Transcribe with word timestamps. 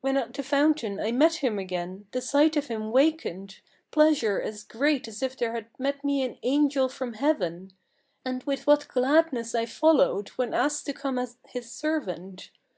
When 0.00 0.16
at 0.16 0.32
the 0.32 0.42
fountain 0.42 0.98
I 0.98 1.12
met 1.12 1.44
him 1.44 1.58
again, 1.58 2.06
the 2.12 2.22
sight 2.22 2.56
of 2.56 2.68
him 2.68 2.90
wakened 2.90 3.60
Pleasure 3.90 4.40
as 4.40 4.64
great 4.64 5.06
as 5.06 5.22
if 5.22 5.36
there 5.36 5.52
had 5.52 5.66
met 5.78 6.02
me 6.02 6.22
an 6.22 6.38
angel 6.42 6.88
from 6.88 7.12
heaven; 7.12 7.74
And 8.24 8.42
with 8.44 8.66
what 8.66 8.88
gladness 8.88 9.54
I 9.54 9.66
followed, 9.66 10.30
when 10.36 10.54
asked 10.54 10.86
to 10.86 10.94
come 10.94 11.18
as 11.18 11.36
his 11.44 11.70
servant. 11.70 12.50